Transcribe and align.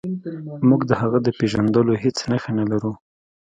موږ 0.69 0.81
د 0.89 0.91
هغه 1.01 1.17
د 1.25 1.27
پیژندلو 1.39 1.93
هیڅ 2.03 2.17
نښه 2.29 2.51
نلرو. 2.57 2.91